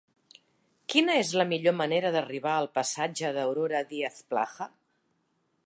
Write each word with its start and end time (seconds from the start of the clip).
Quina 0.93 1.17
és 1.23 1.33
la 1.41 1.45
millor 1.51 1.75
manera 1.81 2.11
d'arribar 2.15 2.55
al 2.61 2.69
passatge 2.79 3.31
d'Aurora 3.37 3.83
Díaz 3.93 4.19
Plaja? 4.33 4.71